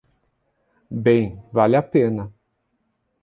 Bem, 1.07 1.29
vale 1.59 1.77
a 1.77 1.83
pena. 1.91 2.27